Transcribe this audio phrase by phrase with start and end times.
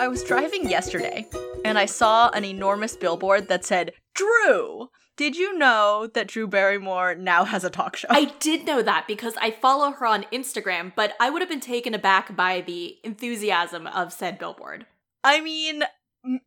[0.00, 1.28] I was driving yesterday
[1.62, 4.88] and I saw an enormous billboard that said, Drew,
[5.18, 8.08] did you know that Drew Barrymore now has a talk show?
[8.08, 11.60] I did know that because I follow her on Instagram, but I would have been
[11.60, 14.86] taken aback by the enthusiasm of said billboard.
[15.22, 15.84] I mean,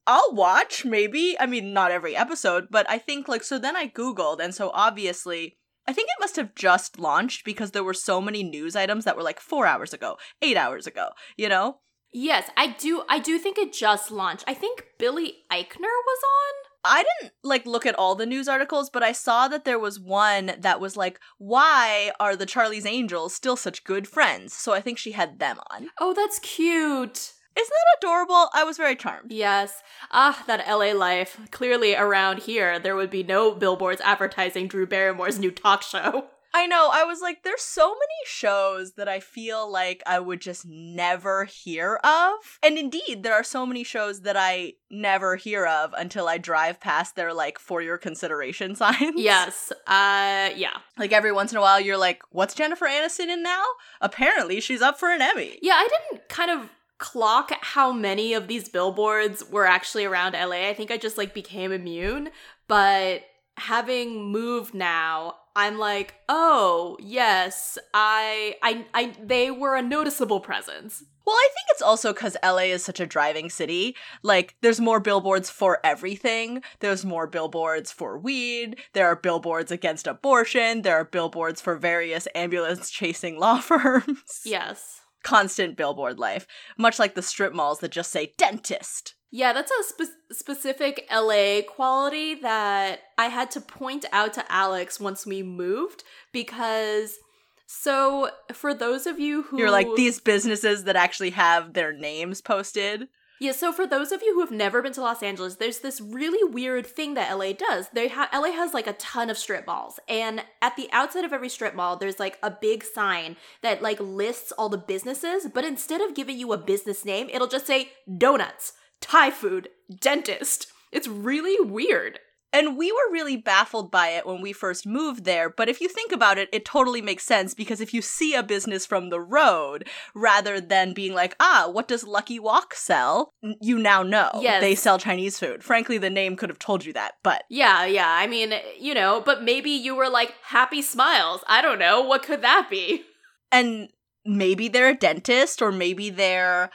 [0.08, 1.38] I'll watch maybe.
[1.40, 4.72] I mean, not every episode, but I think like so then I googled and so
[4.74, 9.06] obviously I think it must have just launched because there were so many news items
[9.06, 11.78] that were like 4 hours ago, 8 hours ago, you know?
[12.14, 14.44] Yes, I do I do think it just launched.
[14.48, 16.70] I think Billy Eichner was on.
[16.86, 20.00] I didn't like look at all the news articles, but I saw that there was
[20.00, 24.82] one that was like, "Why are the Charlie's Angels still such good friends?" So I
[24.82, 25.90] think she had them on.
[26.00, 27.34] Oh, that's cute.
[27.56, 28.50] Isn't that adorable?
[28.54, 29.32] I was very charmed.
[29.32, 29.82] Yes.
[30.12, 31.40] Ah, that LA life.
[31.52, 36.28] Clearly around here there would be no billboards advertising Drew Barrymore's new talk show.
[36.54, 36.90] I know.
[36.94, 41.46] I was like, there's so many shows that I feel like I would just never
[41.46, 42.34] hear of.
[42.62, 46.80] And indeed, there are so many shows that I never hear of until I drive
[46.80, 49.16] past their like for your consideration signs.
[49.16, 49.72] Yes.
[49.88, 50.78] Uh yeah.
[50.98, 53.64] Like every once in a while, you're like, what's Jennifer Aniston in now?
[54.02, 55.58] Apparently, she's up for an Emmy.
[55.62, 60.70] Yeah, I didn't kind of clock how many of these billboards were actually around LA.
[60.70, 62.30] I think I just like became immune,
[62.68, 63.24] but
[63.58, 71.04] having moved now, I'm like, "Oh, yes, I I I they were a noticeable presence."
[71.26, 73.96] Well, I think it's also because LA is such a driving city.
[74.24, 76.62] Like, there's more billboards for everything.
[76.82, 78.78] There's more billboards for weed.
[78.92, 80.82] There are billboards against abortion.
[80.82, 84.42] There are billboards for various ambulance chasing law firms.
[84.44, 85.00] Yes.
[85.24, 86.46] Constant billboard life.
[86.78, 89.16] Much like the strip malls that just say dentist.
[89.36, 95.00] Yeah, that's a spe- specific LA quality that I had to point out to Alex
[95.00, 97.18] once we moved because
[97.66, 102.42] so for those of you who You're like, these businesses that actually have their names
[102.42, 103.08] posted.
[103.40, 106.00] Yeah, so for those of you who have never been to Los Angeles, there's this
[106.00, 107.90] really weird thing that LA does.
[107.92, 111.34] They ha- LA has like a ton of strip malls, and at the outside of
[111.34, 115.66] every strip mall, there's like a big sign that like lists all the businesses, but
[115.66, 119.68] instead of giving you a business name, it'll just say donuts, Thai food,
[120.00, 120.68] dentist.
[120.92, 122.20] It's really weird.
[122.56, 125.90] And we were really baffled by it when we first moved there, but if you
[125.90, 129.20] think about it, it totally makes sense because if you see a business from the
[129.20, 133.32] road, rather than being like, ah, what does Lucky Wok sell?
[133.60, 134.62] You now know Yes.
[134.62, 135.64] they sell Chinese food.
[135.64, 138.10] Frankly, the name could have told you that, but Yeah, yeah.
[138.12, 141.42] I mean, you know, but maybe you were like happy smiles.
[141.48, 142.02] I don't know.
[142.02, 143.04] What could that be?
[143.52, 143.90] and
[144.26, 146.70] maybe they're a dentist or maybe they're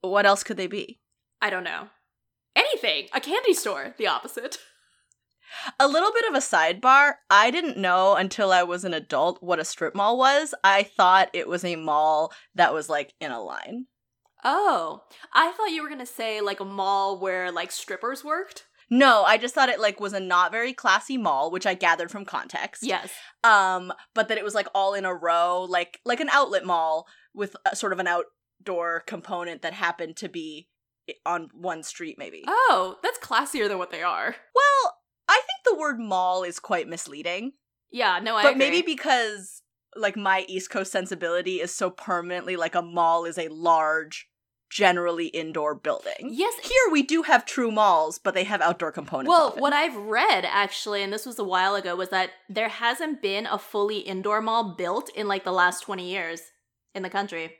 [0.00, 0.98] what else could they be?
[1.44, 1.88] I don't know.
[2.56, 3.08] Anything.
[3.12, 3.94] A candy store.
[3.98, 4.56] The opposite.
[5.78, 7.16] A little bit of a sidebar.
[7.28, 10.54] I didn't know until I was an adult what a strip mall was.
[10.64, 13.86] I thought it was a mall that was like in a line.
[14.42, 15.02] Oh,
[15.34, 18.64] I thought you were gonna say like a mall where like strippers worked.
[18.90, 22.10] No, I just thought it like was a not very classy mall, which I gathered
[22.10, 22.82] from context.
[22.82, 23.12] Yes.
[23.44, 27.06] Um, but that it was like all in a row, like like an outlet mall
[27.34, 30.68] with a, sort of an outdoor component that happened to be
[31.26, 32.44] on one street maybe.
[32.46, 34.36] Oh, that's classier than what they are.
[34.54, 34.94] well,
[35.28, 37.52] I think the word mall is quite misleading.
[37.90, 38.18] Yeah.
[38.22, 38.42] No, I.
[38.42, 38.58] but agree.
[38.70, 39.62] maybe because
[39.96, 44.28] like my East Coast sensibility is so permanently like a mall is a large
[44.70, 46.30] generally indoor building.
[46.32, 46.54] Yes.
[46.62, 49.28] Here we do have true malls, but they have outdoor components.
[49.28, 49.60] Well, often.
[49.62, 53.46] what I've read actually, and this was a while ago, was that there hasn't been
[53.46, 56.40] a fully indoor mall built in like the last 20 years
[56.94, 57.52] in the country.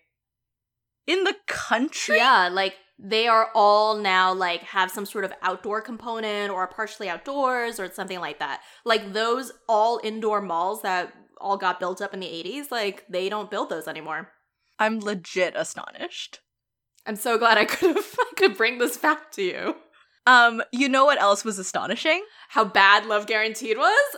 [1.07, 5.81] in the country, Yeah, like they are all now like have some sort of outdoor
[5.81, 8.61] component or are partially outdoors or something like that.
[8.85, 13.29] Like those all indoor malls that all got built up in the 80s, like they
[13.29, 14.31] don't build those anymore.
[14.79, 16.41] I'm legit astonished.
[17.07, 19.77] I'm so glad I could have I could bring this back to you.
[20.27, 22.25] Um, you know what else was astonishing?
[22.49, 24.17] How bad Love Guaranteed was?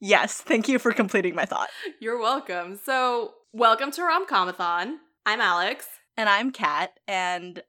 [0.00, 1.68] Yes, thank you for completing my thought.
[2.00, 2.78] You're welcome.
[2.84, 4.96] So, welcome to Romcomathon.
[5.26, 5.86] I'm Alex.
[6.16, 7.62] And I'm Kat, and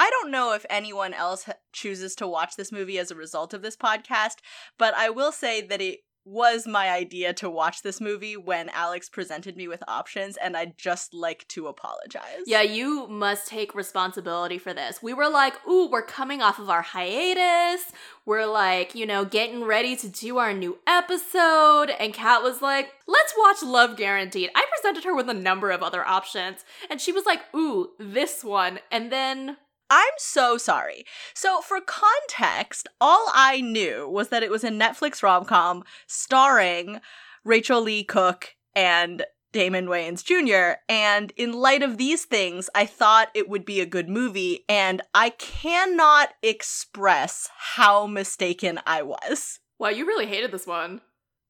[0.00, 3.60] I don't know if anyone else chooses to watch this movie as a result of
[3.60, 4.36] this podcast,
[4.78, 9.10] but I will say that it was my idea to watch this movie when Alex
[9.10, 12.44] presented me with options, and I'd just like to apologize.
[12.46, 15.02] Yeah, you must take responsibility for this.
[15.02, 17.92] We were like, ooh, we're coming off of our hiatus.
[18.24, 21.90] We're like, you know, getting ready to do our new episode.
[22.00, 24.48] And Kat was like, let's watch Love Guaranteed.
[24.54, 26.64] I presented her with a number of other options.
[26.88, 28.78] And she was like, ooh, this one.
[28.90, 29.58] And then,
[29.90, 31.04] I'm so sorry.
[31.34, 37.00] So, for context, all I knew was that it was a Netflix rom com starring
[37.44, 40.78] Rachael Leigh Cook and Damon Wayans Jr.
[40.88, 45.02] And in light of these things, I thought it would be a good movie, and
[45.12, 49.58] I cannot express how mistaken I was.
[49.78, 51.00] Wow, you really hated this one.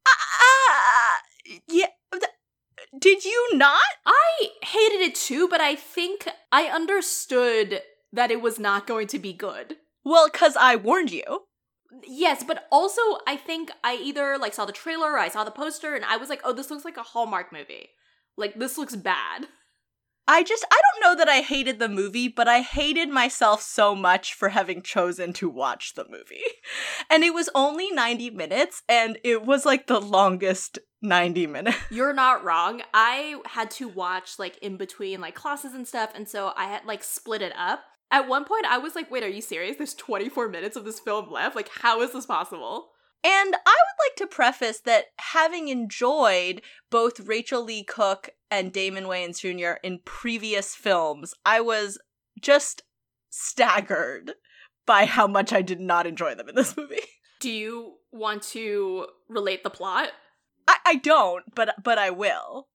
[0.07, 1.87] Uh, yeah.
[2.99, 3.81] Did you not?
[4.05, 9.19] I hated it too, but I think I understood that it was not going to
[9.19, 9.77] be good.
[10.05, 11.43] Well, because I warned you.
[12.07, 15.51] Yes, but also I think I either like saw the trailer or I saw the
[15.51, 17.91] poster and I was like, "Oh, this looks like a Hallmark movie.
[18.37, 19.49] Like this looks bad."
[20.29, 23.97] I just I don't know that I hated the movie, but I hated myself so
[23.97, 26.45] much for having chosen to watch the movie.
[27.13, 31.77] And it was only 90 minutes and it was like the longest 90 minutes.
[31.91, 32.83] You're not wrong.
[32.95, 36.85] I had to watch like in between like classes and stuff and so I had
[36.85, 37.81] like split it up.
[38.11, 39.77] At one point I was like, "Wait, are you serious?
[39.77, 41.57] There's 24 minutes of this film left?
[41.57, 42.91] Like how is this possible?"
[43.23, 49.05] And I would like to preface that having enjoyed both Rachael Leigh Cook and Damon
[49.05, 49.79] Wayans Jr.
[49.83, 51.99] in previous films, I was
[52.41, 52.83] just
[53.29, 54.33] staggered
[54.87, 57.01] by how much I did not enjoy them in this movie.
[57.41, 60.11] Do you want to relate the plot?
[60.67, 62.69] I, I don't, but but I will.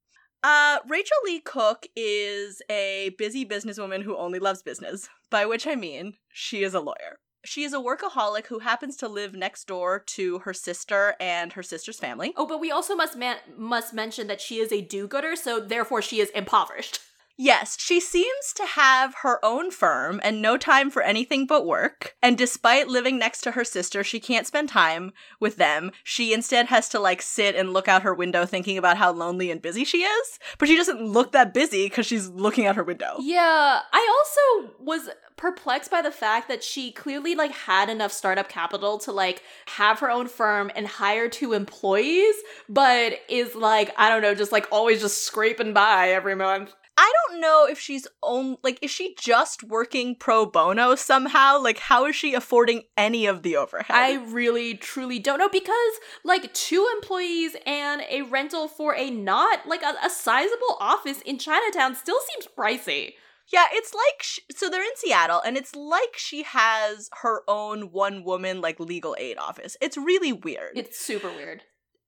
[0.43, 5.75] Uh, Rachael Leigh Cook is a busy businesswoman who only loves business, by which I
[5.75, 7.19] mean she is a lawyer.
[7.43, 11.61] She is a workaholic who happens to live next door to her sister and her
[11.61, 12.33] sister's family.
[12.37, 16.01] Oh, but we also must man- must mention that she is a do-gooder, so therefore
[16.01, 16.99] she is impoverished.
[17.37, 22.15] Yes, she seems to have her own firm and no time for anything but work.
[22.21, 25.91] And despite living next to her sister, she can't spend time with them.
[26.03, 29.51] She instead has to like sit and look out her window thinking about how lonely
[29.51, 30.39] and busy she is.
[30.57, 33.15] But she doesn't look that busy because she's looking out her window.
[33.19, 34.23] Yeah, I
[34.61, 39.11] also was perplexed by the fact that she clearly like had enough startup capital to
[39.11, 42.35] like have her own firm and hire two employees,
[42.69, 46.73] but is like, I don't know, just like always just scraping by every month.
[46.97, 51.59] I don't know if she's on like is she just working pro bono somehow?
[51.61, 53.87] Like how is she affording any of the overhead?
[53.95, 55.93] I really truly don't know because
[56.23, 61.37] like two employees and a rental for a not like a, a sizable office in
[61.37, 63.13] Chinatown still seems pricey.
[63.51, 67.91] Yeah, it's like sh- so they're in Seattle and it's like she has her own
[67.91, 69.75] one woman like legal aid office.
[69.81, 70.71] It's really weird.
[70.75, 71.63] It's super weird.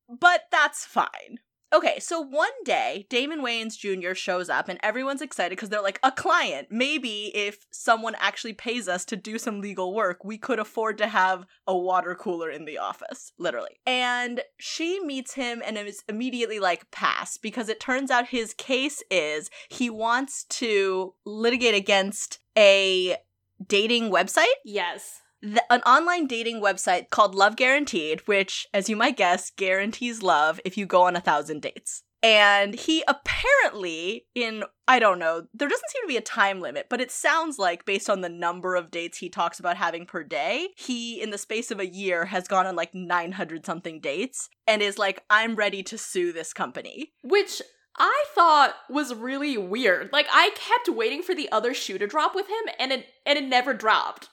[0.07, 1.39] but that's fine.
[1.73, 4.13] Okay, so one day Damon Wayans Jr.
[4.13, 6.67] shows up and everyone's excited because they're like, a client.
[6.71, 11.07] Maybe if someone actually pays us to do some legal work, we could afford to
[11.07, 13.79] have a water cooler in the office, literally.
[13.85, 19.03] And she meets him and is immediately like, pass, because it turns out his case
[19.11, 23.17] is he wants to litigate against a
[23.65, 25.21] dating website Yes.
[25.41, 30.59] The, an online dating website called Love Guaranteed, which, as you might guess, guarantees love
[30.65, 32.03] if you go on a thousand dates.
[32.23, 36.87] And he apparently, in, I don't know, there doesn't seem to be a time limit,
[36.89, 40.23] but it sounds like, based on the number of dates he talks about having per
[40.23, 44.49] day, he, in the space of a year, has gone on like 900 something dates
[44.65, 47.11] and is like, I'm ready to sue this company.
[47.23, 47.61] Which
[47.99, 50.11] I thought was really weird.
[50.11, 53.37] Like I kept waiting for the other shoe to drop with him and it and
[53.37, 54.29] it never dropped.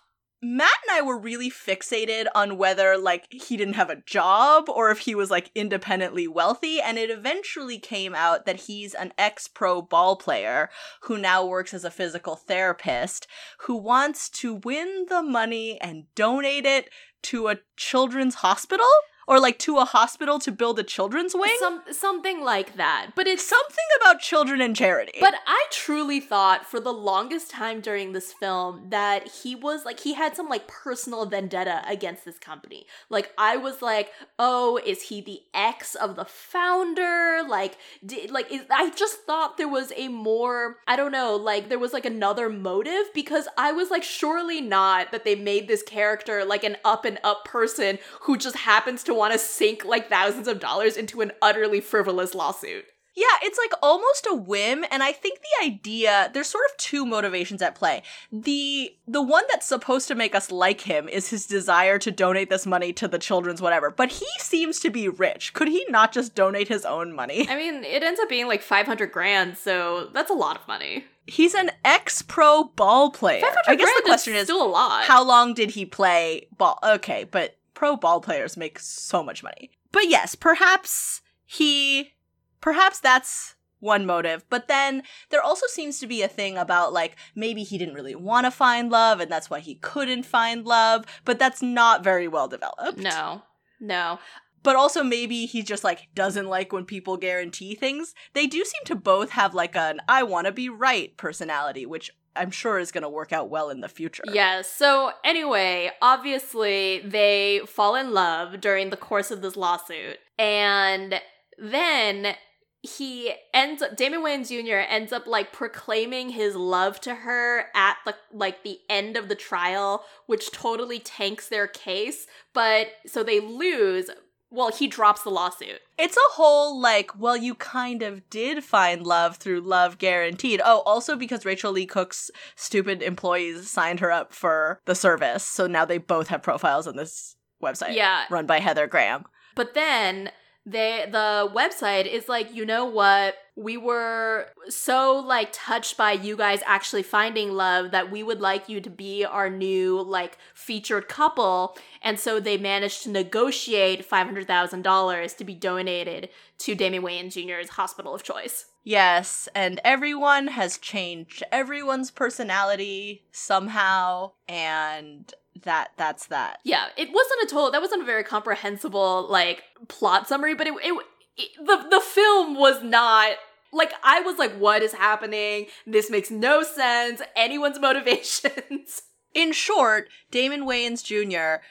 [0.46, 4.90] Matt and I were really fixated on whether like he didn't have a job or
[4.90, 9.80] if he was like independently wealthy and it eventually came out that he's an ex-pro
[9.80, 10.68] ball player
[11.04, 13.26] who now works as a physical therapist
[13.60, 16.90] who wants to win the money and donate it
[17.22, 18.84] to a children's hospital
[19.26, 21.56] or like to a hospital to build a children's wing.
[21.58, 23.10] Some something like that.
[23.14, 25.18] But it's Something about children and charity.
[25.20, 30.00] But I truly thought for the longest time during this film that he was like
[30.00, 32.86] he had some like personal vendetta against this company.
[33.10, 38.50] Like I was like, "Oh, is he the ex of the founder?" Like did, like
[38.50, 42.06] is, I just thought there was a more I don't know, like there was like
[42.06, 46.76] another motive because I was like surely not that they made this character like an
[46.84, 50.96] up and up person who just happens to want to sink like thousands of dollars
[50.96, 52.84] into an utterly frivolous lawsuit.
[53.16, 57.06] Yeah, it's like almost a whim and I think the idea there's sort of two
[57.06, 58.02] motivations at play.
[58.32, 62.50] The the one that's supposed to make us like him is his desire to donate
[62.50, 63.88] this money to the children's whatever.
[63.90, 65.54] But he seems to be rich.
[65.54, 67.48] Could he not just donate his own money?
[67.48, 71.04] I mean, it ends up being like 500 grand, so that's a lot of money.
[71.26, 73.40] He's an ex-pro ball player.
[73.42, 75.04] 500 I guess grand the question is is still a lot.
[75.04, 76.80] how long did he play ball?
[76.82, 79.70] Okay, but pro ball players make so much money.
[79.92, 82.14] But yes, perhaps he
[82.60, 84.44] perhaps that's one motive.
[84.48, 88.14] But then there also seems to be a thing about like maybe he didn't really
[88.14, 92.26] want to find love and that's why he couldn't find love, but that's not very
[92.26, 92.98] well developed.
[92.98, 93.42] No,
[93.78, 94.18] no.
[94.64, 98.14] but also maybe he just like doesn't like when people guarantee things.
[98.32, 102.10] They do seem to both have like an I want to be right personality, which
[102.36, 104.24] I'm sure is going to work out well in the future.
[104.30, 104.62] Yeah.
[104.62, 110.18] So, anyway, obviously, they fall in love during the course of this lawsuit.
[110.38, 111.20] And
[111.58, 112.34] then
[112.82, 114.86] he ends up Damon Wayans Jr.
[114.86, 119.34] ends up like proclaiming his love to her at the like the end of the
[119.34, 122.26] trial, which totally tanks their case.
[122.52, 124.10] But so they lose.
[124.54, 125.80] Well, he drops the lawsuit.
[125.98, 130.60] It's a whole like, well, you kind of did find love through love guaranteed.
[130.64, 135.66] Oh, also because Rachael Leigh Cook's stupid employees signed her up for the service, so
[135.66, 137.96] now they both have profiles on this website.
[137.96, 138.26] Yeah.
[138.30, 139.24] Run by Heather Graham.
[139.56, 140.30] But then
[140.64, 146.36] they the website is like you know what we were so like touched by you
[146.36, 151.08] guys actually finding love that we would like you to be our new like featured
[151.08, 151.76] couple.
[152.02, 158.14] And so they managed to negotiate $500000 to be donated to Damon Wayans Jr's hospital
[158.14, 158.66] of choice.
[158.82, 161.42] Yes, and everyone has changed.
[161.50, 165.32] Everyone's personality somehow, and
[165.62, 166.58] that that's that.
[166.64, 170.74] yeah it wasn't a total that wasn't a very comprehensible like plot summary but it,
[170.82, 171.06] it,
[171.36, 173.36] the the film was not
[173.72, 175.66] like I was like, what is happening?
[175.86, 177.20] This makes no sense.
[177.36, 179.02] Anyone's motivations.
[179.34, 181.62] In short, Damon Wayans Jr.,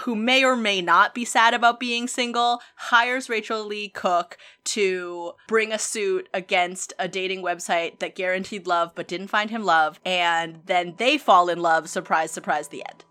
[0.00, 5.32] who may or may not be sad about being single, hires Rachael Leigh Cook to
[5.48, 10.00] bring a suit against a dating website that guaranteed love but didn't find him love,
[10.04, 13.04] and then they fall in love, surprise, surprise, the end.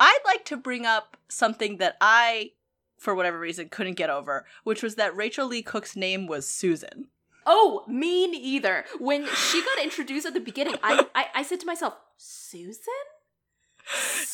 [0.00, 2.50] I'd like to bring up something that I,
[2.98, 7.08] for whatever reason, couldn't get over, which was that Rachael Leigh Cook's name was Susan.
[7.46, 8.84] Oh, me neither.
[8.98, 12.82] When she got introduced at the beginning, I, I, I said to myself, Susan?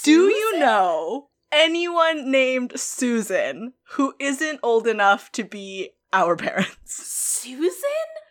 [0.02, 6.92] Do you know anyone named Susan who isn't old enough to be our parents?
[6.92, 7.70] Susan?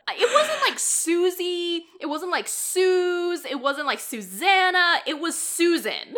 [0.09, 1.85] It wasn't like Susie.
[2.01, 3.45] It wasn't like Suze.
[3.45, 4.97] It wasn't like Susanna.
[5.07, 6.15] It was Susan.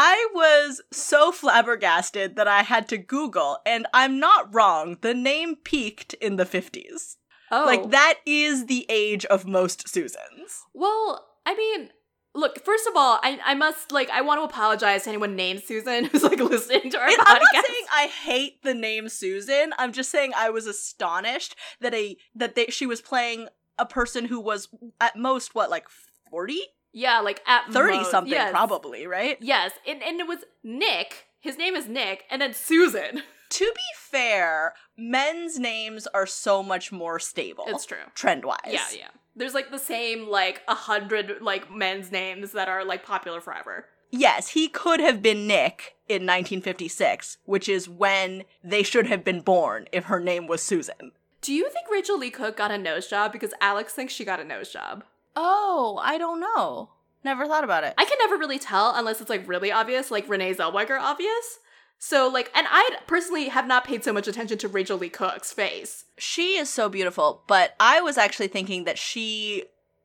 [0.00, 4.96] I was so flabbergasted that I had to Google, and I'm not wrong.
[5.00, 7.16] The name peaked in the 50s.
[7.50, 7.64] Oh.
[7.64, 10.62] Like, that is the age of most Susans.
[10.72, 11.90] Well, I mean,
[12.32, 15.64] look, first of all, I, I must, like, I want to apologize to anyone named
[15.66, 17.24] Susan who's, like, listening to our And podcast.
[17.26, 19.72] I'm not saying I hate the name Susan.
[19.78, 24.26] I'm just saying I was astonished that a that they, she was playing a person
[24.26, 24.68] who was
[25.00, 25.88] at most what like
[26.30, 26.60] 40,
[26.92, 28.50] yeah, like, at 30 most, something yes.
[28.50, 29.38] probably, right?
[29.40, 31.26] Yes, and, and it was Nick.
[31.40, 33.22] His name is Nick, and then Susan.
[33.50, 37.64] To be fair, men's names are so much more stable.
[37.66, 37.96] It's true.
[38.14, 38.58] Trend wise.
[38.66, 39.08] Yeah, yeah.
[39.36, 43.86] There's like the same like a hundred like men's names that are like popular forever.
[44.10, 49.40] Yes, he could have been Nick in 1956, which is when they should have been
[49.40, 51.12] born if her name was Susan.
[51.40, 53.32] Do you think Rachael Leigh Cook got a nose job?
[53.32, 55.04] Because Alex thinks she got a nose job.
[55.40, 56.90] Oh, I don't know.
[57.22, 57.94] Never thought about it.
[57.96, 61.58] I can never really tell unless it's like really obvious, like Renee Zellweger obvious.
[62.00, 65.52] So like, and I personally have not paid so much attention to Rachael Leigh Cook's
[65.52, 66.04] face.
[66.16, 69.64] She is so beautiful, but I was actually thinking that she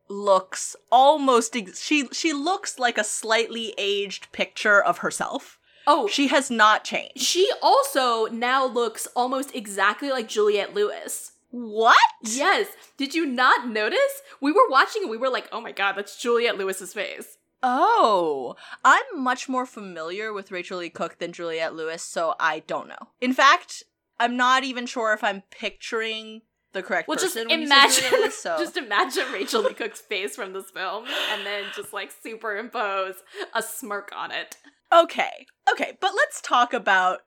[0.10, 5.58] looks almost ex- she she looks like a slightly aged picture of herself.
[5.86, 7.20] Oh, She has not changed.
[7.20, 11.33] she also now looks almost exactly like Juliette Lewis.
[11.56, 11.96] What?
[12.24, 12.66] Yes.
[12.98, 14.00] Did you not notice?
[14.42, 17.38] We were watching and we were like, oh my god, that's Juliette Lewis's face.
[17.62, 22.88] Oh, I'm much more familiar with Rachael Leigh Cook than Juliette Lewis, so I don't
[22.88, 22.98] know.
[23.22, 23.84] In fact,
[24.20, 26.42] I'm not even sure if I'm picturing
[26.74, 27.50] the correct Well, just person.
[27.50, 28.58] say imagine, Lewis, so.
[28.58, 33.16] just imagine Rachael Leigh Cook's face from this film, and then just like superimpose
[33.54, 34.58] a smirk on it.
[34.92, 37.20] Okay, okay, but let's talk about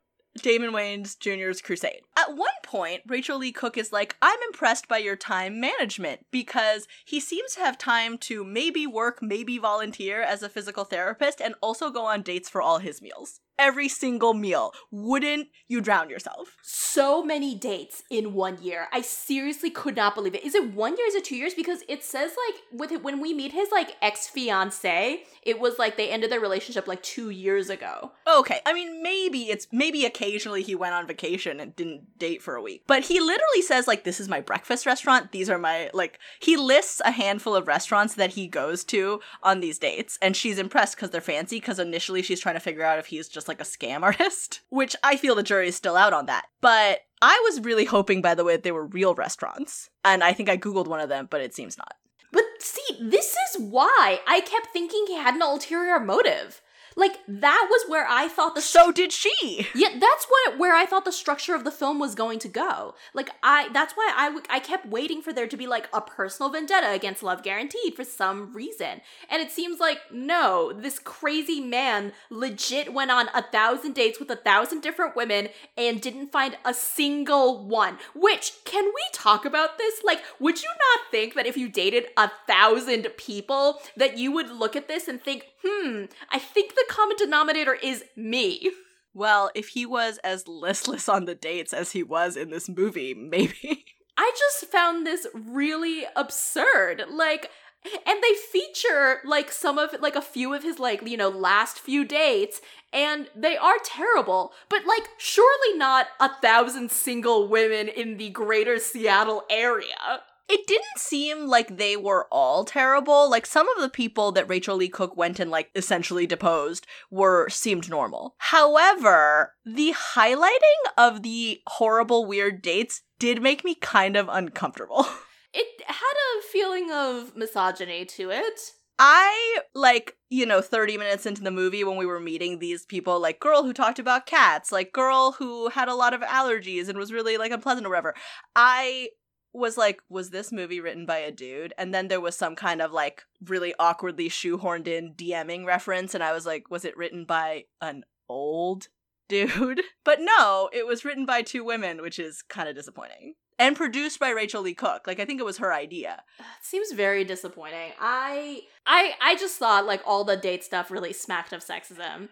[0.43, 2.03] Damon Wayans Jr.'s crusade.
[2.17, 6.87] At one point, Rachael Leigh Cook is like, I'm impressed by your time management because
[7.05, 11.55] he seems to have time to maybe work, maybe volunteer as a physical therapist, and
[11.61, 13.41] also go on dates for all his meals.
[13.59, 14.73] Every single meal.
[14.91, 16.57] Wouldn't you drown yourself?
[16.63, 18.89] So many dates in one year.
[18.93, 20.45] I seriously could not believe it.
[20.45, 21.07] Is it one year?
[21.07, 21.55] Is it two years?
[21.55, 25.79] Because it says like with it, when we meet his like ex fiance, it was
[25.79, 28.13] like they ended their relationship like two years ago.
[28.27, 32.57] Okay, I mean, maybe it's maybe occasionally he went on vacation and didn't date for
[32.57, 32.85] a week.
[32.87, 35.33] But he literally says, like, this is my breakfast restaurant.
[35.33, 39.61] These are my, like, he lists a handful of restaurants that he goes to on
[39.61, 40.19] these dates.
[40.21, 43.29] And she's impressed because they're fancy, because initially she's trying to figure out if he's
[43.29, 46.47] just like a scam artist, which I feel the jury is still out on that.
[46.61, 49.91] But I was really hoping, by the way, that they were real restaurants.
[50.05, 51.95] And I think I Googled one of them, but it seems not.
[52.33, 56.61] But see, this is why I kept thinking he had an ulterior motive.
[56.99, 59.67] Like that was where I thought the So did she.
[59.75, 62.95] yeah, that's what where I thought the structure of the film was going to go.
[63.13, 66.01] Like I that's why I w- I kept waiting for there to be like a
[66.01, 69.03] personal vendetta against Love Guaranteed for some reason.
[69.29, 74.31] And it seems like no, this crazy man legit went on a thousand dates with
[74.31, 77.99] a thousand different women and didn't find a single one.
[78.15, 80.03] Which can we talk about this?
[80.03, 84.51] Like would you not think that if you dated a thousand people that you would
[84.51, 88.71] look at this and think, "Hmm, I think the common denominator is me."
[89.15, 93.15] Well, if he was as listless on the dates as he was in this movie,
[93.15, 93.87] maybe.
[94.19, 97.05] I just found this really absurd.
[97.11, 97.51] Like,
[97.85, 101.79] and they feature like some of like a few of his like you know last
[101.79, 102.61] few dates
[102.93, 108.79] and they are terrible but like surely not a thousand single women in the greater
[108.79, 113.29] seattle area It didn't seem like they were all terrible.
[113.29, 117.49] Like some of the people that Rachael Leigh Cook went and like essentially deposed were
[117.49, 118.35] seemed normal.
[118.39, 120.59] However, the highlighting
[120.97, 125.07] of the horrible weird dates did make me kind of uncomfortable.
[125.53, 128.61] it had a feeling of misogyny to it
[128.99, 133.21] I like, you know, 30 minutes into the movie when we were meeting these people,
[133.21, 136.97] like girl who talked about cats, like girl who had a lot of allergies and
[136.97, 138.15] was really like unpleasant or whatever.
[138.55, 139.11] I
[139.57, 141.73] was like, was this movie written by a dude?
[141.79, 146.23] And then there was some kind of like really awkwardly shoehorned in DMing reference, and
[146.23, 148.89] I was like, was it written by an old
[149.29, 149.83] dude?
[150.05, 153.35] But no, it was written by two women, which is kind of disappointing.
[153.59, 155.07] And produced by Rachael Leigh Cook.
[155.07, 156.23] Like I think it was her idea.
[156.61, 157.93] Seems very disappointing.
[157.99, 162.29] I I I just thought like all the date stuff really smacked of sexism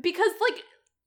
[0.00, 0.64] because like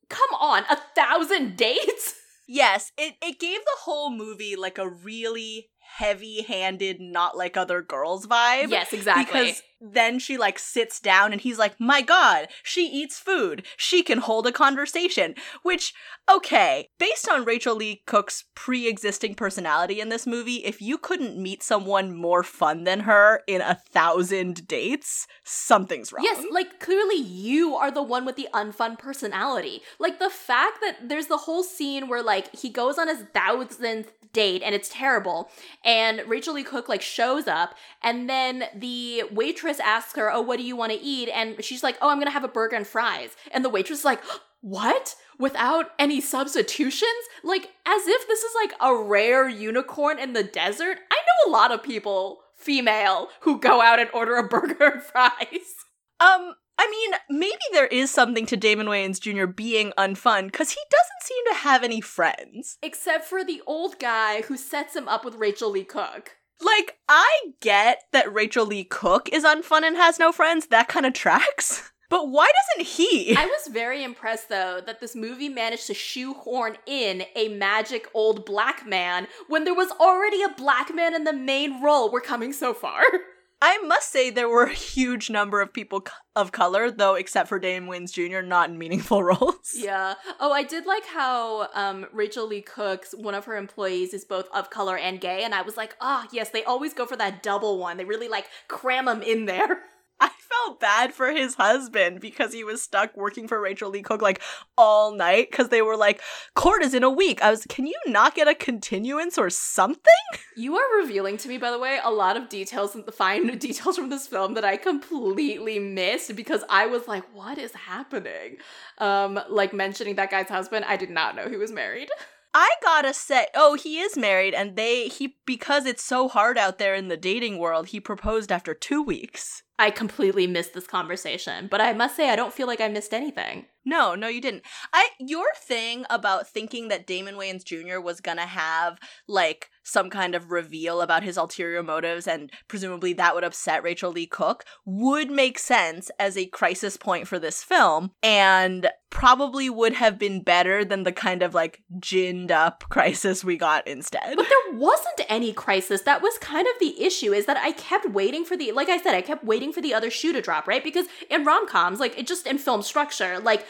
[0.09, 2.15] come on, a thousand dates?
[2.51, 7.83] Yes, it, it gave the whole movie like a really heavy handed, not like other
[7.83, 8.69] girls vibe.
[8.69, 9.39] Yes, exactly.
[9.39, 13.65] Because then she like sits down and he's like, My god, she eats food.
[13.77, 15.35] She can hold a conversation.
[15.63, 15.93] Which,
[16.29, 21.41] okay, based on Rachael Leigh Cook's pre existing personality in this movie, if you couldn't
[21.41, 26.23] meet someone more fun than her in a thousand dates, something's wrong.
[26.23, 29.81] Yes, like clearly you are the one with the unfun personality.
[29.99, 34.11] Like the fact that there's the whole scene where like he goes on his thousandth
[34.33, 35.49] date and it's terrible
[35.83, 40.57] and Rachael Leigh Cook like shows up and then the waitress asks her, "Oh, what
[40.57, 42.77] do you want to eat?" and she's like, "Oh, I'm going to have a burger
[42.77, 44.21] and fries." And the waitress is like,
[44.61, 47.27] "What?" Without any substitutions?
[47.43, 50.99] Like as if this is like a rare unicorn in the desert.
[51.11, 55.03] I know a lot of people female who go out and order a burger and
[55.03, 55.75] fries.
[56.19, 59.45] Um, I mean, maybe there is something to Damon Wayans Jr.
[59.45, 62.77] being unfun because he doesn't seem to have any friends.
[62.81, 66.37] Except for the old guy who sets him up with Rachael Leigh Cook.
[66.61, 70.67] Like, I get that Rachael Leigh Cook is unfun and has no friends.
[70.67, 71.91] That kind of tracks.
[72.09, 73.35] But why doesn't he?
[73.37, 78.47] I was very impressed though that this movie managed to shoehorn in a magic old
[78.47, 82.11] black man when there was already a black man in the main role.
[82.11, 83.03] We're coming so far.
[83.61, 87.59] I must say there were a huge number of people of color, though, except for
[87.59, 89.73] Damon Wayans Jr., not in meaningful roles.
[89.75, 90.13] Yeah.
[90.39, 94.47] Oh, I did like how um, Rachael Leigh Cook's one of her employees is both
[94.53, 97.17] of color and gay, and I was like, ah, oh, yes, they always go for
[97.17, 97.97] that double one.
[97.97, 99.79] They really like cram them in there.
[100.21, 104.21] I felt bad for his husband because he was stuck working for Rachael Leigh Cook
[104.21, 104.41] like
[104.77, 106.21] all night because they were like,
[106.55, 107.41] court is in a week.
[107.41, 110.03] I was, can you not get a continuance or something?
[110.57, 113.95] You are revealing to me, by the way, a lot of details, the fine details
[113.95, 118.57] from this film that I completely missed because I was like, what is happening?
[118.97, 122.09] Um, like mentioning that guy's husband, I did not know he was married.
[122.53, 126.79] I gotta say, oh, he is married, and they, he, because it's so hard out
[126.79, 129.63] there in the dating world, he proposed after two weeks.
[129.77, 133.13] I completely missed this conversation, but I must say I don't feel like I missed
[133.13, 133.67] anything.
[133.85, 134.63] No, no, you didn't.
[134.91, 138.01] I your thing about thinking that Damon Wayans Jr.
[138.01, 143.35] was gonna have like some kind of reveal about his ulterior motives and presumably that
[143.35, 148.11] would upset Rachael Leigh Cook would make sense as a crisis point for this film
[148.21, 153.57] and probably would have been better than the kind of like ginned up crisis we
[153.57, 154.35] got instead.
[154.35, 156.01] But there wasn't any crisis.
[156.01, 159.01] That was kind of the issue is that I kept waiting for the like I
[159.01, 160.83] said, I kept waiting for the other shoe to drop, right?
[160.83, 163.65] Because in rom-coms, like it just in film structure, like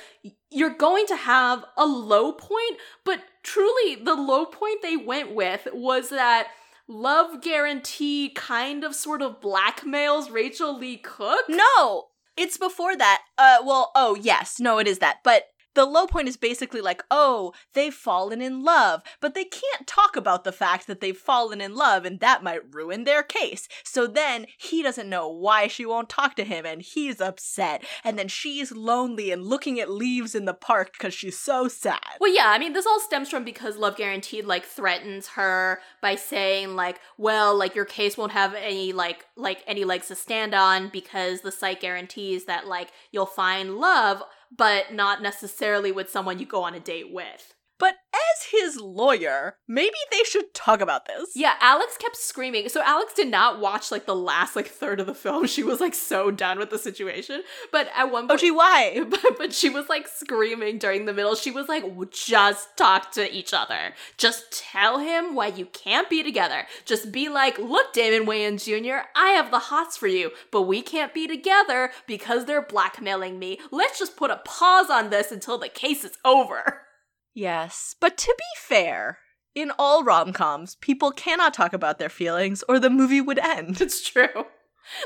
[0.51, 5.67] you're going to have a low point, but truly the low point they went with
[5.73, 6.47] was that
[6.87, 11.45] love guarantee kind of sort of blackmails Rachael Leigh Cook.
[11.49, 12.07] No,
[12.37, 13.23] it's before that.
[13.37, 15.17] Uh well, oh yes, no it is that.
[15.23, 19.87] But the low point is basically like, oh, they've fallen in love, but they can't
[19.87, 23.67] talk about the fact that they've fallen in love and that might ruin their case.
[23.83, 27.83] So then he doesn't know why she won't talk to him and he's upset.
[28.03, 31.99] And then she's lonely and looking at leaves in the park because she's so sad.
[32.19, 36.15] Well, yeah, I mean, this all stems from because Love Guaranteed, like, threatens her by
[36.15, 40.53] saying, like, well, like, your case won't have any, like, like, any legs to stand
[40.53, 44.23] on because the site guarantees that, like, you'll find love
[44.55, 47.53] but not necessarily with someone you go on a date with.
[47.79, 51.29] But as his lawyer, maybe they should talk about this.
[51.33, 52.67] Yeah, Alex kept screaming.
[52.67, 55.39] So Alex did not watch like the last like third of the film.
[55.49, 57.41] She was like so done with the situation.
[57.71, 59.03] But at one oh, point, oh, gee, why?
[59.09, 61.35] But, but she was like screaming during the middle.
[61.35, 63.93] She was like, just talk to each other.
[64.17, 66.67] Just tell him why you can't be together.
[66.85, 70.81] Just be like, look, Damon Wayans Jr., I have the hots for you, but we
[70.81, 73.59] can't be together because they're blackmailing me.
[73.71, 76.81] Let's just put a pause on this until the case is over.
[77.33, 79.19] Yes, but to be fair,
[79.55, 83.81] in all rom coms, people cannot talk about their feelings or the movie would end.
[83.81, 84.45] It's true.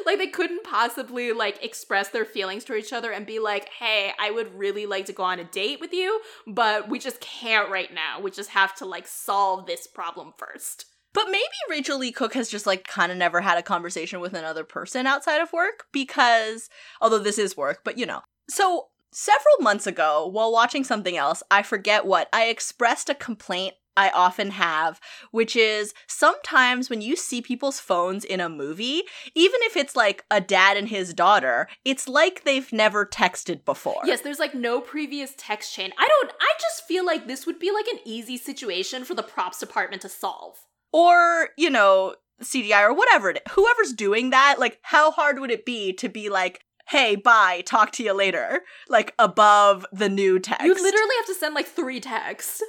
[0.05, 4.13] Like they couldn't possibly like express their feelings to each other and be like, "Hey,
[4.17, 7.69] I would really like to go on a date with you, but we just can't
[7.69, 8.21] right now.
[8.21, 10.85] We just have to like solve this problem first.
[11.13, 14.33] But maybe Rachael Leigh Cook has just like kind of never had a conversation with
[14.33, 16.69] another person outside of work because
[17.01, 18.21] although this is work, but you know.
[18.49, 23.75] So Several months ago, while watching something else, I forget what, I expressed a complaint
[23.95, 24.99] I often have,
[25.29, 29.03] which is sometimes when you see people's phones in a movie,
[29.35, 34.01] even if it's like a dad and his daughter, it's like they've never texted before.
[34.03, 35.91] Yes, there's like no previous text chain.
[35.97, 39.21] I don't, I just feel like this would be like an easy situation for the
[39.21, 40.65] props department to solve.
[40.91, 43.53] Or, you know, CGI or whatever it is.
[43.53, 47.91] Whoever's doing that, like, how hard would it be to be like, hey, bye, talk
[47.93, 50.65] to you later, like above the new text.
[50.65, 52.61] You literally have to send like three texts.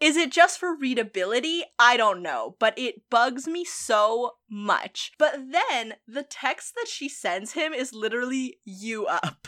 [0.00, 1.62] Is it just for readability?
[1.78, 5.12] I don't know, but it bugs me so much.
[5.16, 9.46] But then the text that she sends him is literally you up.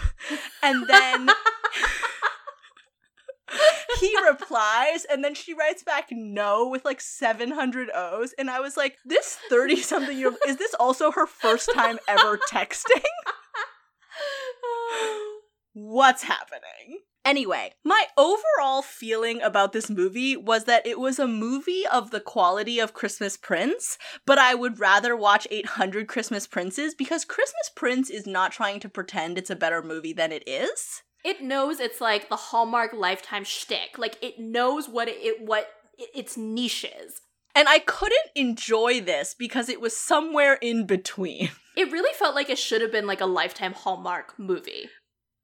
[0.63, 1.31] And then
[4.01, 8.77] he replies and then she writes back no with like 700 O's and I was
[8.77, 13.03] like this 30 something year is this also her first time ever texting?
[15.73, 17.01] What's happening?
[17.25, 22.21] Anyway, my overall feeling about this movie was that it was a movie of the
[22.21, 23.97] quality of Christmas Prince,
[24.27, 28.91] but I would rather watch 800 Christmas Princes because Christmas Prince is not trying to
[28.91, 31.03] pretend it's a better movie than it is.
[31.25, 33.97] It knows it's like the Hallmark Lifetime shtick.
[33.97, 35.69] Like it knows what it, it what
[36.15, 37.23] its niche is.
[37.55, 41.51] And I couldn't enjoy this because it was somewhere in between.
[41.77, 44.91] It really felt like it should have been like a Lifetime Hallmark movie.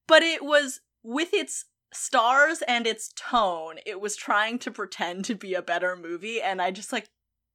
[0.07, 5.35] But it was with its stars and its tone, it was trying to pretend to
[5.35, 7.09] be a better movie, and I just like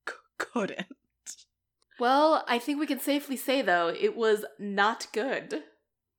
[0.09, 0.87] c- couldn't.
[2.01, 5.63] Well, I think we can safely say though, it was not good.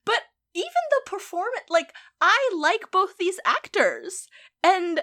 [0.07, 0.23] But
[0.55, 4.29] even the performance, like, I like both these actors,
[4.63, 5.01] and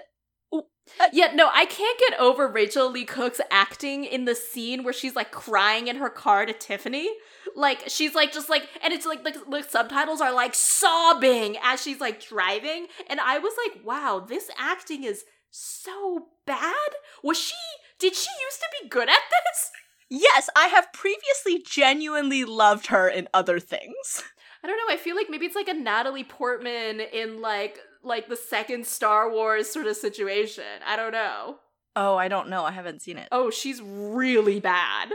[0.52, 4.92] Uh, yeah, no, I can't get over Rachael Leigh Cook's acting in the scene where
[4.92, 7.08] she's like crying in her car to Tiffany.
[7.56, 11.82] Like she's like just like, and it's like the, the subtitles are like sobbing as
[11.82, 16.90] she's like driving, and I was like, wow, this acting is so bad.
[17.22, 17.54] Was she?
[17.98, 19.70] Did she used to be good at this?
[20.10, 24.22] Yes, I have previously genuinely loved her in other things.
[24.62, 24.92] I don't know.
[24.92, 29.30] I feel like maybe it's like a Natalie Portman in like like the second Star
[29.30, 30.64] Wars sort of situation.
[30.86, 31.56] I don't know.
[31.96, 32.64] Oh, I don't know.
[32.64, 33.28] I haven't seen it.
[33.30, 35.12] Oh, she's really bad.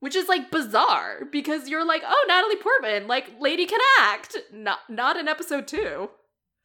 [0.00, 4.36] Which is like bizarre because you're like, oh, Natalie Portman, like lady can act.
[4.52, 6.10] Not not in episode two.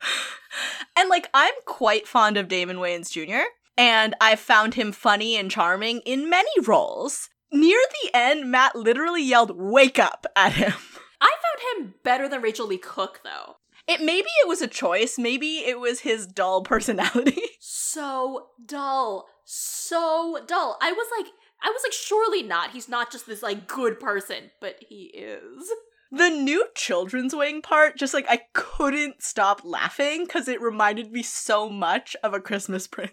[0.97, 3.45] and like I'm quite fond of Damon Wayans Jr.
[3.77, 7.29] and I've found him funny and charming in many roles.
[7.51, 10.73] Near the end, Matt literally yelled "Wake up" at him.
[11.21, 13.55] I found him better than Rachael Leigh Cook though.
[13.87, 15.17] It maybe it was a choice.
[15.17, 17.41] Maybe it was his dull personality.
[17.59, 19.27] so dull.
[19.45, 20.77] So dull.
[20.81, 22.71] I was like I was like surely not.
[22.71, 25.69] He's not just this like good person, but he is.
[26.11, 31.23] The new children's wing part just like I couldn't stop laughing cuz it reminded me
[31.23, 33.11] so much of a Christmas prince.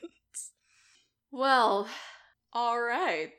[1.31, 1.89] Well,
[2.53, 3.33] all right.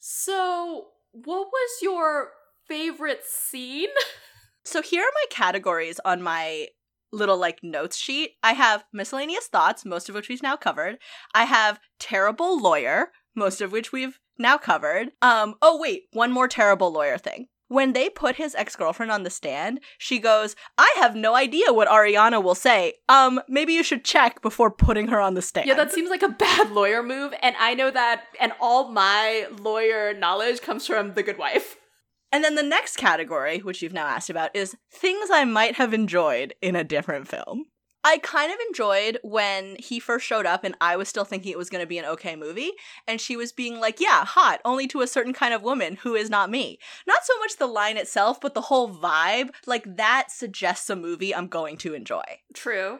[0.00, 2.32] So, what was your
[2.66, 3.88] favorite scene?
[4.68, 6.68] So here are my categories on my
[7.10, 8.32] little like notes sheet.
[8.42, 10.98] I have miscellaneous thoughts, most of which we've now covered.
[11.34, 15.08] I have terrible lawyer, most of which we've now covered.
[15.22, 17.48] Um oh wait, one more terrible lawyer thing.
[17.70, 21.88] when they put his ex-girlfriend on the stand, she goes, "I have no idea what
[21.88, 22.94] Ariana will say.
[23.08, 26.22] Um, maybe you should check before putting her on the stand." Yeah, that seems like
[26.22, 31.12] a bad lawyer move, and I know that, and all my lawyer knowledge comes from
[31.14, 31.76] The Good Wife.
[32.30, 35.94] And then the next category, which you've now asked about, is things I might have
[35.94, 37.66] enjoyed in a different film.
[38.04, 41.58] I kind of enjoyed when he first showed up and I was still thinking it
[41.58, 42.70] was going to be an okay movie.
[43.06, 46.14] And she was being like, yeah, hot, only to a certain kind of woman who
[46.14, 46.78] is not me.
[47.06, 49.50] Not so much the line itself, but the whole vibe.
[49.66, 52.22] Like, that suggests a movie I'm going to enjoy.
[52.54, 52.98] True.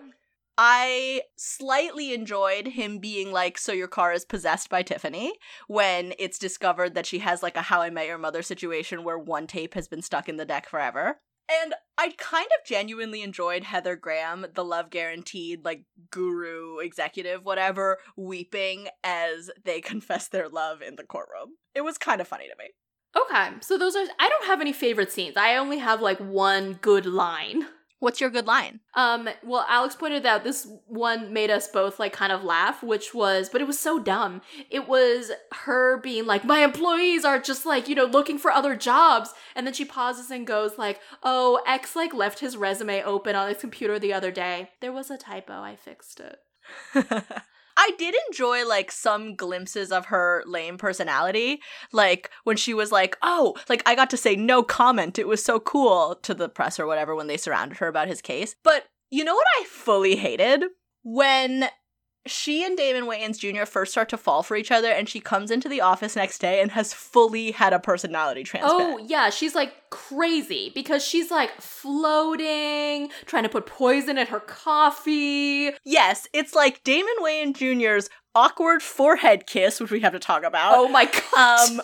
[0.61, 5.35] I slightly enjoyed him being like, So your car is possessed by Tiffany,
[5.69, 9.19] when it's discovered that she has like a How I Met Your Mother situation where
[9.19, 11.21] one tape has been stuck in the deck forever.
[11.51, 17.99] And I kind of genuinely enjoyed Heather Graham, the love guaranteed, like guru executive, whatever,
[18.17, 21.55] weeping as they confess their love in the courtroom.
[21.75, 22.71] It was kind of funny to me.
[23.17, 24.05] Okay, so those are.
[24.19, 25.37] I don't have any favorite scenes.
[25.37, 27.67] I only have like one good line.
[28.01, 28.79] What's your good line?
[28.95, 33.13] Um, well, Alex pointed out this one made us both like kind of laugh, which
[33.13, 34.41] was, but it was so dumb.
[34.71, 35.33] It was
[35.65, 39.67] her being like, "My employees are just like, you know, looking for other jobs." And
[39.67, 43.59] then she pauses and goes like, "Oh, X like left his resume open on his
[43.59, 44.71] computer the other day.
[44.81, 45.55] There was a typo.
[45.61, 46.39] I fixed it."
[47.79, 51.61] I did enjoy like some glimpses of her lame personality.
[51.93, 55.19] Like when she was like, "Oh, like I got to say no comment.
[55.19, 58.21] It was so cool" to the press or whatever when they surrounded her about his
[58.21, 58.57] case.
[58.65, 60.65] But you know what I fully hated?
[61.05, 61.71] When
[62.29, 63.65] she and Damon Wayans Jr.
[63.65, 66.61] first start to fall for each other, and she comes into the office next day
[66.61, 68.81] and has fully had a personality transplant.
[68.81, 74.41] Oh, yeah, she's like crazy because she's like floating, trying to put poison in her
[74.41, 75.71] coffee.
[75.85, 80.75] Yes, it's like Damon Wayans Jr.'s awkward forehead kiss, which we have to talk about.
[80.77, 81.71] Oh my god.
[81.71, 81.83] Um,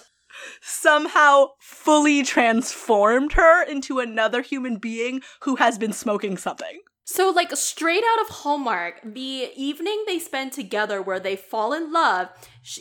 [0.60, 6.80] somehow fully transformed her into another human being who has been smoking something.
[7.06, 11.92] So, like, straight out of Hallmark, the evening they spend together where they fall in
[11.92, 12.30] love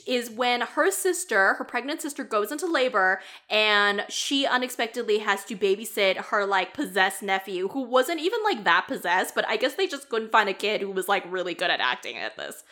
[0.07, 5.57] is when her sister, her pregnant sister, goes into labor and she unexpectedly has to
[5.57, 9.87] babysit her, like, possessed nephew, who wasn't even, like, that possessed, but I guess they
[9.87, 12.63] just couldn't find a kid who was, like, really good at acting at this.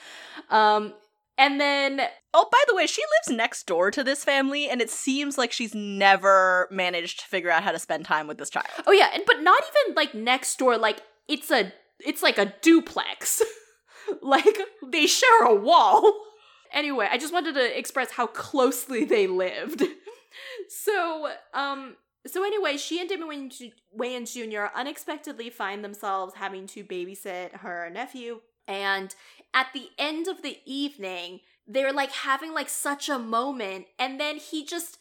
[0.49, 0.93] Um,
[1.37, 2.01] and then
[2.33, 5.51] Oh, by the way, she lives next door to this family, and it seems like
[5.51, 8.67] she's never managed to figure out how to spend time with this child.
[8.87, 12.53] Oh yeah, and but not even like next door, like it's a it's like a
[12.61, 13.41] duplex.
[14.21, 14.57] like
[14.87, 16.25] they share a wall.
[16.73, 19.83] Anyway, I just wanted to express how closely they lived.
[20.69, 23.51] so, um so anyway, she and Damon
[23.99, 24.73] Wayans Jr.
[24.73, 28.39] unexpectedly find themselves having to babysit her nephew
[28.71, 29.13] and
[29.53, 34.37] at the end of the evening, they're like having like such a moment and then
[34.37, 34.97] he just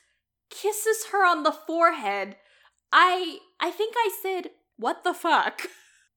[0.51, 2.37] kisses her on the forehead.
[2.93, 5.69] I I think I said, "What the fuck?"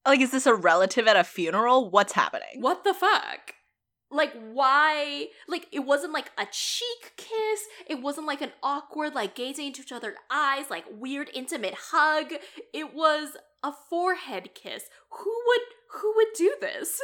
[0.06, 1.90] Like, is this a relative at a funeral?
[1.90, 2.60] What's happening?
[2.60, 3.56] What the fuck?
[4.12, 5.28] Like, why?
[5.48, 7.62] Like, it wasn't like a cheek kiss.
[7.88, 12.34] It wasn't like an awkward, like, gazing into each other's eyes, like, weird, intimate hug.
[12.74, 14.84] It was a forehead kiss.
[15.10, 15.62] Who would,
[15.94, 17.02] who would do this?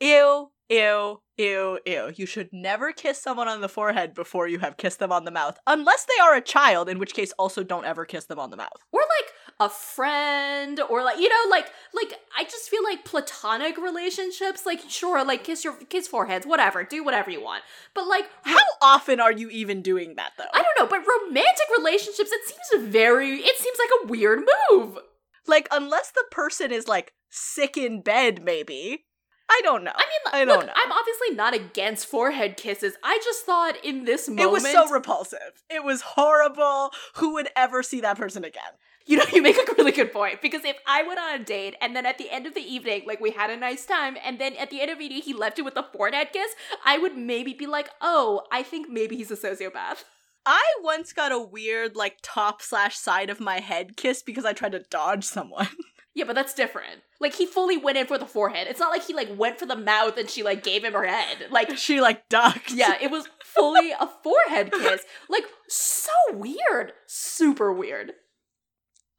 [0.00, 2.12] Ew, ew, ew, ew.
[2.16, 5.30] You should never kiss someone on the forehead before you have kissed them on the
[5.30, 8.50] mouth, unless they are a child, in which case also don't ever kiss them on
[8.50, 8.82] the mouth.
[8.90, 9.30] Or like
[9.64, 14.80] a friend or like you know like like I just feel like platonic relationships like
[14.88, 17.62] sure like kiss your kiss foreheads whatever do whatever you want
[17.94, 21.66] but like how often are you even doing that though I don't know but romantic
[21.76, 24.98] relationships it seems very it seems like a weird move
[25.46, 29.04] like unless the person is like sick in bed maybe
[29.52, 29.92] I don't know.
[29.94, 30.72] I mean, I don't look, know.
[30.74, 32.94] I'm obviously not against forehead kisses.
[33.02, 34.46] I just thought in this moment.
[34.46, 35.62] It was so repulsive.
[35.68, 36.90] It was horrible.
[37.16, 38.62] Who would ever see that person again?
[39.06, 41.74] You know, you make a really good point because if I went on a date
[41.80, 44.38] and then at the end of the evening, like we had a nice time, and
[44.38, 46.52] then at the end of the evening he left it with a forehead kiss,
[46.84, 50.04] I would maybe be like, oh, I think maybe he's a sociopath.
[50.44, 54.52] I once got a weird, like, top slash side of my head kiss because I
[54.52, 55.68] tried to dodge someone.
[56.14, 57.00] Yeah, but that's different.
[57.20, 58.66] Like he fully went in for the forehead.
[58.68, 61.06] It's not like he like went for the mouth and she like gave him her
[61.06, 61.46] head.
[61.50, 62.70] Like she like ducked.
[62.70, 65.04] Yeah, it was fully a forehead kiss.
[65.30, 66.92] Like so weird.
[67.06, 68.12] Super weird.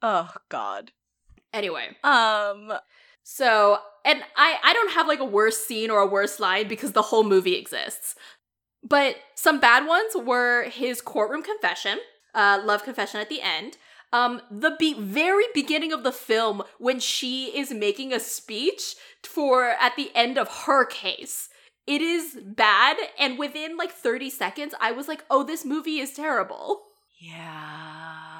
[0.06, 0.92] Oh god.
[1.54, 2.74] Anyway, um
[3.22, 6.92] so and I I don't have like a worse scene or a worse line because
[6.92, 8.14] the whole movie exists.
[8.86, 12.00] But some bad ones were his courtroom confession,
[12.34, 13.78] uh love confession at the end.
[14.12, 19.70] Um the be- very beginning of the film when she is making a speech for
[19.80, 21.48] at the end of her case.
[21.86, 26.12] It is bad and within like 30 seconds I was like, "Oh, this movie is
[26.12, 26.82] terrible."
[27.18, 28.33] Yeah.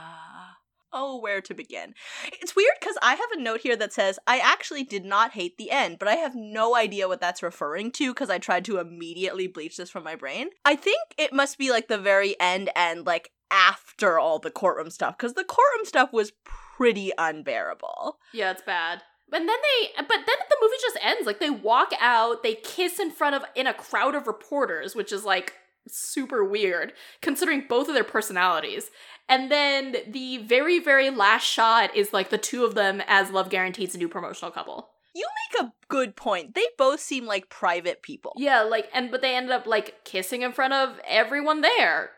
[0.94, 1.94] Oh, where to begin?
[2.40, 5.58] It's weird because I have a note here that says, I actually did not hate
[5.58, 8.78] the end, but I have no idea what that's referring to because I tried to
[8.78, 10.48] immediately bleach this from my brain.
[10.64, 14.90] I think it must be like the very end and like after all the courtroom
[14.90, 18.18] stuff because the courtroom stuff was pretty unbearable.
[18.32, 19.02] Yeah, it's bad.
[19.32, 21.26] And then they, but then the movie just ends.
[21.26, 25.12] Like they walk out, they kiss in front of in a crowd of reporters, which
[25.12, 25.54] is like
[25.88, 28.90] super weird considering both of their personalities.
[29.28, 33.50] And then the very, very last shot is like the two of them as Love
[33.50, 34.90] Guaranteed's new promotional couple.
[35.14, 36.54] You make a good point.
[36.54, 38.32] They both seem like private people.
[38.36, 42.10] Yeah, like, and but they ended up like kissing in front of everyone there.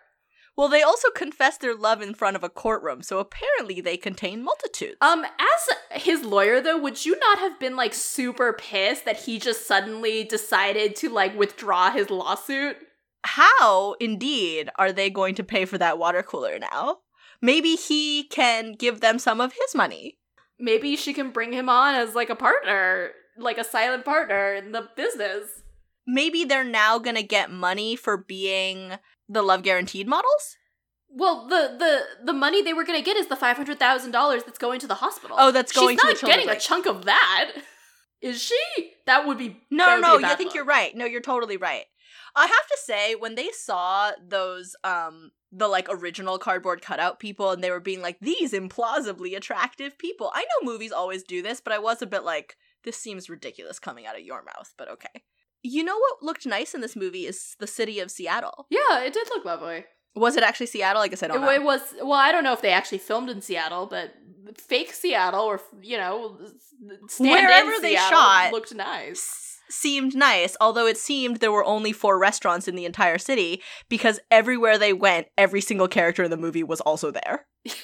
[0.57, 4.43] Well, they also confessed their love in front of a courtroom, so apparently they contain
[4.43, 4.97] multitudes.
[5.03, 9.39] Um, as his lawyer though, would you not have been like super pissed that he
[9.39, 12.79] just suddenly decided to like withdraw his lawsuit?
[13.27, 16.99] How, indeed, are they going to pay for that water cooler now?
[17.43, 20.19] Maybe he can give them some of his money.
[20.59, 24.73] Maybe she can bring him on as like a partner, like a silent partner in
[24.73, 25.63] the business.
[26.07, 28.93] Maybe they're now gonna get money for being
[29.29, 30.57] the love guaranteed models?
[31.09, 34.11] Well, the the the money they were going to get is the five hundred thousand
[34.11, 35.37] dollars that's going to the hospital.
[35.39, 37.53] Oh, that's going She's to not the getting a chunk of that.
[38.21, 38.93] Is she?
[39.07, 40.29] That would be No, that no, be no.
[40.29, 40.55] I think look.
[40.57, 40.95] you're right.
[40.97, 41.85] No, you're totally right.
[42.37, 47.51] I have to say, when they saw those, um, the like original cardboard cutout people,
[47.51, 50.31] and they were being like these implausibly attractive people.
[50.35, 53.79] I know movies always do this, but I was a bit like, this seems ridiculous
[53.79, 54.73] coming out of your mouth.
[54.77, 55.23] But okay.
[55.63, 58.67] You know what looked nice in this movie is the city of Seattle.
[58.71, 59.87] Yeah, it did look lovely.
[60.15, 61.03] Was it actually Seattle?
[61.03, 61.51] I guess I don't It, know.
[61.53, 64.13] it was well, I don't know if they actually filmed in Seattle, but
[64.59, 66.39] fake Seattle or you know,
[67.19, 69.56] Wherever they Seattle shot- looked nice.
[69.69, 74.21] Seemed nice, although it seemed there were only four restaurants in the entire city because
[74.31, 77.47] everywhere they went, every single character in the movie was also there.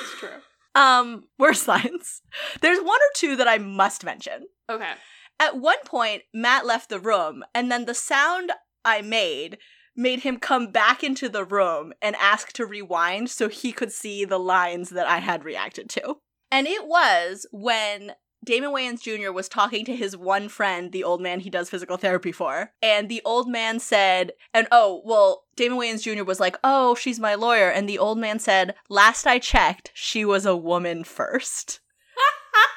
[0.00, 0.28] It's true.
[0.74, 2.22] Um, worse lines.
[2.60, 4.46] There's one or two that I must mention.
[4.68, 4.92] Okay.
[5.40, 8.52] At one point, Matt left the room, and then the sound
[8.84, 9.58] I made
[9.96, 14.24] made him come back into the room and ask to rewind so he could see
[14.24, 16.16] the lines that I had reacted to.
[16.50, 18.12] And it was when
[18.44, 19.32] Damon Wayans Jr.
[19.32, 23.08] was talking to his one friend, the old man he does physical therapy for, and
[23.08, 26.24] the old man said, and oh, well, Damon Wayans Jr.
[26.24, 30.24] was like, oh, she's my lawyer, and the old man said, last I checked, she
[30.24, 31.80] was a woman first.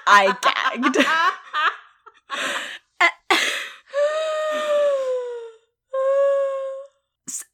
[0.07, 0.97] I gagged.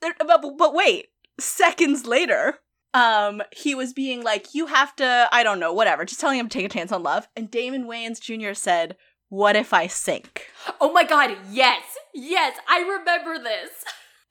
[0.01, 1.07] But, but wait,
[1.39, 2.59] seconds later,
[2.93, 6.49] um, he was being like, "You have to, I don't know, whatever," just telling him
[6.49, 7.27] to take a chance on love.
[7.35, 8.53] And Damon Wayans Jr.
[8.53, 8.97] said,
[9.29, 10.47] "What if I sink?"
[10.81, 11.83] oh my god, yes.
[12.13, 13.71] Yes, I remember this.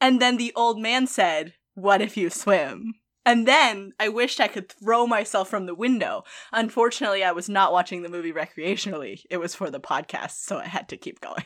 [0.01, 2.95] And then the old man said, "What if you swim?"
[3.25, 6.25] And then I wished I could throw myself from the window.
[6.53, 9.21] Unfortunately, I was not watching the movie recreationally.
[9.31, 11.45] It was for the podcast, so I had to keep going.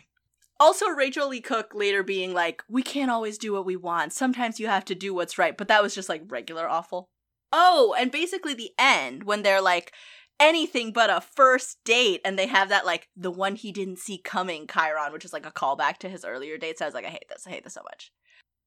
[0.58, 4.12] Also, Rachael Leigh Cook later being like, We can't always do what we want.
[4.12, 5.56] Sometimes you have to do what's right.
[5.56, 7.06] But that was just like regular awful.
[7.52, 9.92] Oh, and basically the end when they're like,
[10.40, 14.18] anything but a first date, and they have that like the one he didn't see
[14.18, 16.82] coming Chiron, which is like a callback to his earlier dates.
[16.82, 17.46] I was like, I hate this.
[17.46, 18.12] I hate this so much.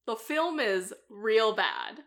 [0.08, 2.00] The film is real bad.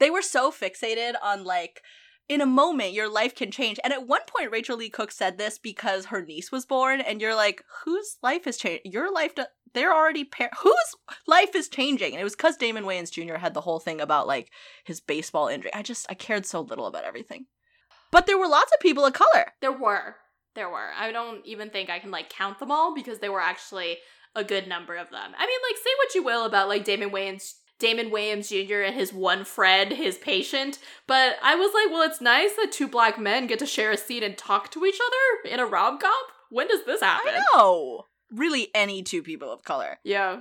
[0.00, 1.82] they were so fixated on like
[2.28, 5.36] in a moment your life can change and at one point rachael leigh cook said
[5.38, 9.34] this because her niece was born and you're like whose life has changed your life
[9.34, 10.94] do- they're already par- whose
[11.26, 14.26] life is changing and it was because damon wayans jr had the whole thing about
[14.26, 14.50] like
[14.84, 17.46] his baseball injury i just i cared so little about everything
[18.14, 20.14] but there were lots of people of color There were.
[20.54, 20.90] There were.
[20.96, 23.98] I don't even think I can like count them all because there were actually
[24.36, 25.32] a good number of them.
[25.36, 28.80] I mean, like say what you will about like Damon Wayans Damon Wayans Jr.
[28.82, 32.88] and his one friend, his patient, but I was like, well, it's nice that two
[32.88, 35.98] black men get to share a seat and talk to each other in a rom
[35.98, 36.12] com.
[36.50, 37.34] When does this happen?
[37.34, 40.40] i know really any two people of color Yeah.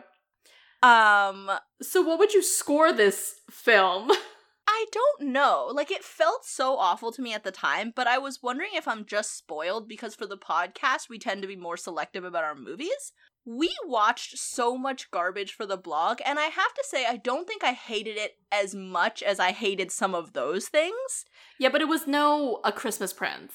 [0.81, 1.49] um
[1.81, 4.11] So, what would you score this film?
[4.67, 5.69] I don't know.
[5.73, 8.87] Like it felt so awful to me at the time, but I was wondering if
[8.87, 12.55] I'm just spoiled because for the podcast we tend to be more selective about our
[12.55, 13.11] movies.
[13.45, 17.47] We watched so much garbage for the blog, and I have to say I don't
[17.47, 21.25] think I hated it as much as I hated some of those things.
[21.59, 23.53] yeah, but it was no A Christmas Prince.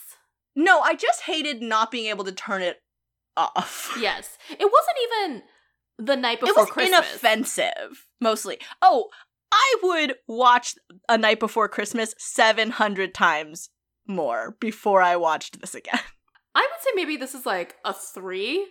[0.55, 2.83] No, I just hated not being able to turn it
[3.37, 3.97] off.
[4.01, 4.37] Yes.
[4.51, 5.43] It wasn't even
[5.99, 6.99] the night it before was Christmas.
[6.99, 8.59] inoffensive, mostly.
[8.83, 9.09] Oh,
[9.51, 10.75] I would watch
[11.09, 13.71] A Knight Before Christmas 700 times
[14.07, 16.01] more before I watched this again.
[16.55, 18.67] I would say maybe this is like a three.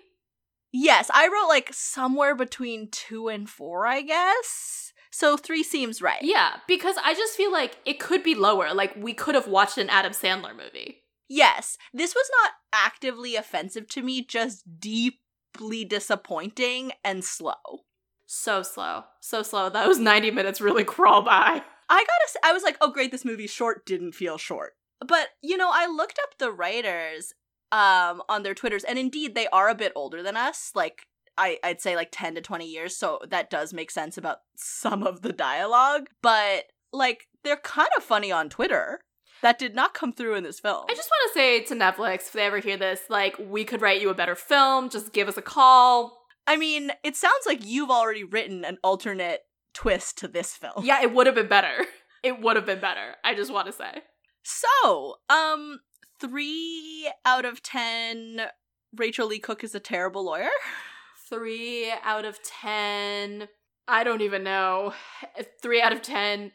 [0.71, 4.93] Yes, I wrote like somewhere between two and four, I guess.
[5.11, 6.21] So three seems right.
[6.21, 8.73] Yeah, because I just feel like it could be lower.
[8.73, 11.03] Like we could have watched an Adam Sandler movie.
[11.29, 17.85] Yes, this was not actively offensive to me, just deeply disappointing and slow.
[18.25, 19.03] So slow.
[19.21, 19.69] So slow.
[19.69, 21.63] Those 90 minutes really crawl by.
[21.89, 24.73] I gotta I was like, oh great, this movie's short, didn't feel short.
[25.05, 27.33] But, you know, I looked up the writers
[27.71, 31.03] um on their Twitters, and indeed they are a bit older than us, like
[31.37, 35.03] I, I'd say like 10 to 20 years, so that does make sense about some
[35.03, 36.07] of the dialogue.
[36.21, 39.01] But like they're kind of funny on Twitter.
[39.43, 40.85] That did not come through in this film.
[40.89, 43.83] I just want to say to Netflix, if they ever hear this, like, we could
[43.83, 44.89] write you a better film.
[44.89, 46.17] Just give us a call.
[46.47, 49.41] I mean, it sounds like you've already written an alternate
[49.75, 50.83] twist to this film.
[50.83, 51.85] Yeah, it would have been better.
[52.23, 53.15] It would have been better.
[53.23, 54.01] I just want to say.
[54.43, 55.79] So, um,
[56.19, 58.47] three out of ten,
[58.95, 60.49] Rachael Leigh Cook is a terrible lawyer.
[61.29, 63.49] Three out of ten.
[63.87, 64.93] I don't even know.
[65.61, 66.51] Three out of ten.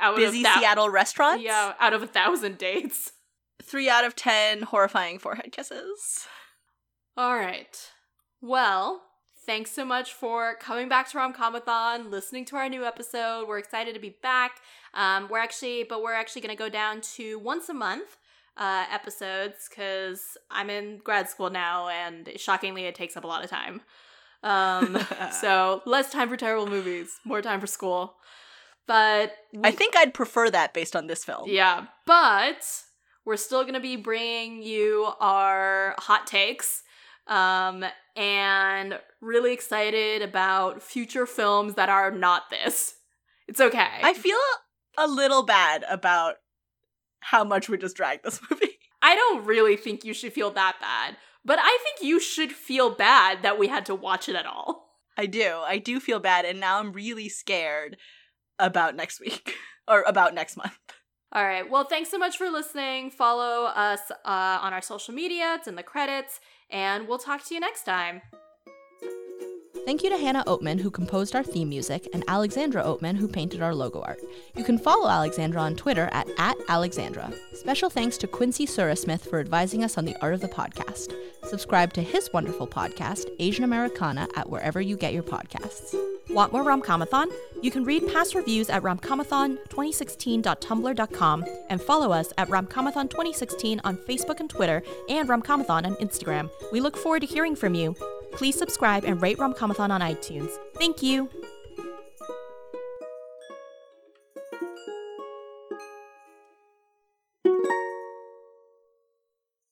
[0.00, 1.44] Out Busy of that- Seattle restaurants.
[1.44, 3.12] Yeah, out of a thousand dates.
[3.62, 6.26] Three out of ten, horrifying forehead kisses.
[7.16, 7.76] All right.
[8.40, 9.02] Well,
[9.44, 13.46] thanks so much for coming back to Romcomathon, listening to our new episode.
[13.48, 14.52] We're excited to be back.
[14.94, 18.16] Um, we're actually, but we're actually going to go down to once a month
[18.58, 23.44] uh, episodes because I'm in grad school now, and shockingly, it takes up a lot
[23.44, 23.80] of time.
[24.42, 24.98] Um,
[25.40, 28.16] so less time for terrible movies, more time for school.
[28.86, 29.32] But
[29.62, 31.48] I think I'd prefer that based on this film.
[31.48, 32.66] yeah, but
[33.24, 36.82] we're still going to be bringing you our hot takes.
[37.26, 37.84] Um,
[38.16, 42.94] and really excited about future films that are not this.
[43.46, 44.00] It's okay.
[44.02, 44.38] I feel
[44.96, 46.36] a little bad about
[47.20, 48.78] how much we just dragged this movie.
[49.02, 52.90] I don't really think you should feel that bad, but I think you should feel
[52.90, 54.96] bad that we had to watch it at all.
[55.16, 55.60] I do.
[55.66, 57.96] I do feel bad, and now I'm really scared
[58.58, 59.54] about next week
[59.88, 60.78] or about next month.
[61.32, 61.68] All right.
[61.68, 63.10] Well, thanks so much for listening.
[63.10, 65.56] Follow us uh, on our social media.
[65.58, 66.40] It's in the credits.
[66.70, 68.22] And we'll talk to you next time.
[69.88, 73.62] Thank you to Hannah Oatman, who composed our theme music, and Alexandra Oatman, who painted
[73.62, 74.20] our logo art.
[74.54, 77.32] You can follow Alexandra on Twitter at, at Alexandra.
[77.54, 81.14] Special thanks to Quincy Surasmith for advising us on the art of the podcast.
[81.44, 85.98] Subscribe to his wonderful podcast, Asian Americana, at wherever you get your podcasts.
[86.28, 87.32] Want more Romcomathon?
[87.62, 94.50] You can read past reviews at romcomathon2016.tumblr.com and follow us at romcomathon2016 on Facebook and
[94.50, 96.50] Twitter and romcomathon on Instagram.
[96.72, 97.96] We look forward to hearing from you.
[98.32, 100.50] Please subscribe and rate Romcomathon on iTunes.
[100.74, 101.28] Thank you!